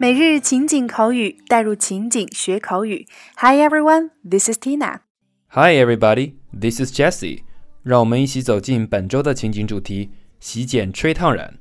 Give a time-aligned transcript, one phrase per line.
[0.00, 3.06] 每日情景口语，带入情景学口语。
[3.36, 5.00] Hi everyone, this is Tina.
[5.48, 7.42] Hi everybody, this is Jessie.
[7.82, 11.58] 让我们一起走进本周的情景主题：洗剪吹烫染。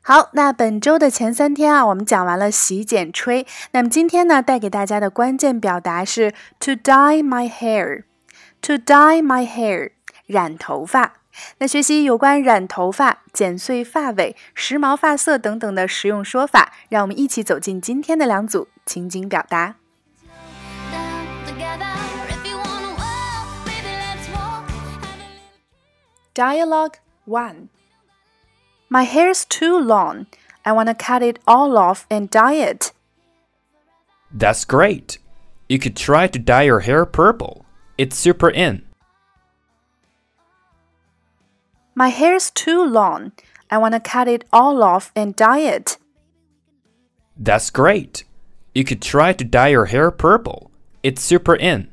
[0.00, 3.46] 好，那本周的前三天啊，我们讲完了洗剪吹。
[3.72, 8.04] 那么今天呢，带给大家的关键表达是 to dye my hair.
[8.62, 9.90] To dye my hair，
[10.24, 11.16] 染头发。
[11.59, 19.75] 那学习有关染头发、剪碎发尾、时髦发色等等的实用说法，让我们一起走进今天的两组情景表达。
[26.35, 26.93] Dialogue
[27.27, 27.67] one.
[28.89, 30.25] My hair's too long.
[30.63, 32.91] I want to cut it all off and dye it.
[34.35, 35.17] That's great.
[35.67, 37.65] You could try to dye your hair purple.
[37.97, 38.82] It's super in.
[41.95, 43.31] My hair's too long.
[43.67, 45.97] I want to cut it all off and dye it.
[47.37, 48.23] That's great.
[48.73, 50.71] You could try to dye your hair purple.
[51.03, 51.89] It's super in.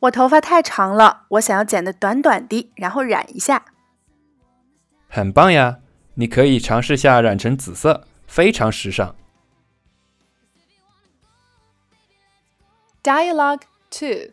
[0.00, 3.64] 我头发太长了，我想要剪得短短的，然后染一下。
[5.08, 5.78] 很棒呀！
[6.14, 9.14] 你可以尝试下染成紫色，非常时尚。
[13.02, 14.32] Dialogue two.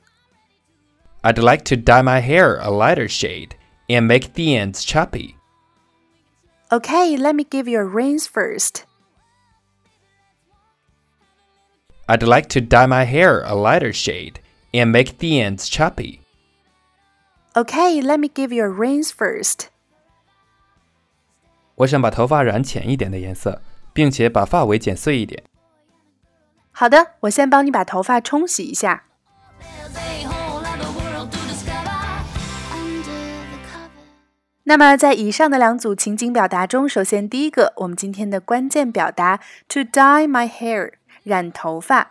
[1.24, 3.56] I'd like to dye my hair a lighter shade
[3.90, 5.36] and make the ends choppy.
[6.70, 8.86] Okay, let me give you a rinse first.
[12.08, 14.42] I'd like to dye my hair a lighter shade
[14.74, 16.20] and make the ends choppy.
[17.56, 19.70] Okay, let me give you a rinse first.
[21.76, 23.62] 我想把头发染浅一点的颜色，
[23.94, 25.44] 并且把发尾剪碎一点。
[26.72, 29.06] 好的，我先帮你把头发冲洗一下。
[34.69, 42.11] 那么，在以上的两组情景表达中，首先第一个，我们今天的关键表达 to dye my hair，染头发。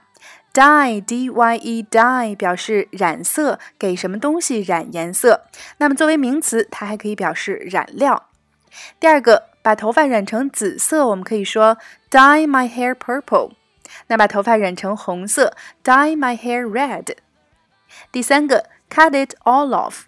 [0.52, 5.44] dye d y e dye 表示染色，给什么东西染颜色。
[5.78, 8.26] 那么作为名词，它还可以表示染料。
[9.00, 11.78] 第二个，把头发染成紫色，我们可以说
[12.10, 13.52] dye my hair purple。
[14.08, 17.18] 那把头发染成红色，dye my hair red。
[18.12, 20.06] 第三个，cut it all off。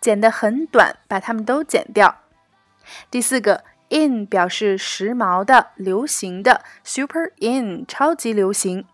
[0.00, 2.22] 剪得很短，把它们都剪掉。
[3.10, 8.86] 第四个，in 表示时髦的、流行的，super in 超级流行。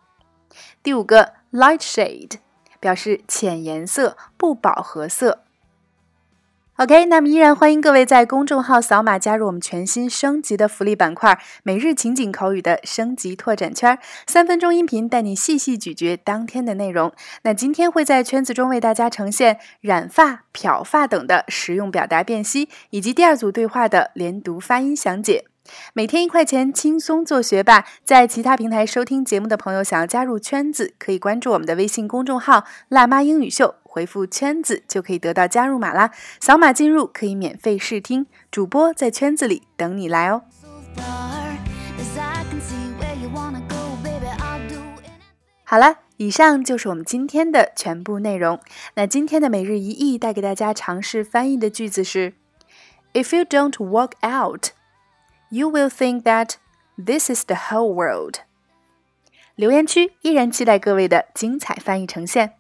[0.83, 2.39] 第五个，light shade
[2.81, 5.46] 表示浅颜色、不饱和色。
[6.79, 17.11] OK，那么依然欢迎各位在公众号扫码加入我们全新升级的福利板块——每日情景口语的升级拓展圈，三分钟音频带你细细咀嚼当天的内容。
[17.45, 25.47] 那今天会在圈子中为大家呈现染发、漂发等的实用表达辨析，以及第二组对话的连读发音详解。
[25.93, 27.85] 每天一块钱，轻松做学霸。
[28.05, 36.11] 在其他平台收听节目的朋友，想要加入圈子，可以关注我们的微信公众号“辣妈英语秀”，回复“圈子”就可以得到加入码啦。
[36.41, 40.43] 扫码进入可以免费试听，主播在圈子里等你来哦。
[45.69, 48.61] 好了，以上就是我们今天的全部内容。
[48.95, 52.35] 那今天的每日一译带给大家尝试翻译的句子是
[53.13, 54.69] ：If you don't walk out。
[55.51, 56.55] You will think that
[56.97, 58.41] this is the whole world。
[59.55, 62.53] 留言区依然期待各位的精彩翻译呈现。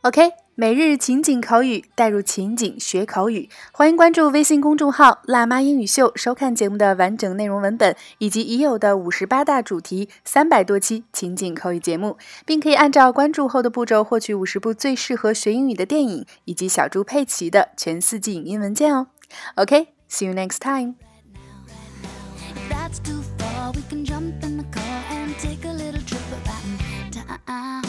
[0.00, 19.06] OK，每日情景口语带入情景学口语，欢迎关注微信公众号“辣妈英语秀”，收看节目的完整内容文本以及已有的五十八大主题、三百多期情景口语节目，并可以按照关注后的步骤获取五十部最适合学英语的电影以及小猪佩奇的全四季影音文件哦。
[19.54, 20.94] OK，see you next time。
[22.92, 23.72] that's too far.
[23.72, 27.81] We can jump in the car and take a little trip around town.